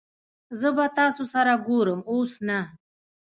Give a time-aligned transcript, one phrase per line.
[0.59, 2.59] زه به تاسو سره ګورم اوس نه